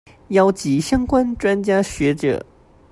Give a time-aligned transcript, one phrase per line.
[0.29, 2.43] 邀集相關專家學者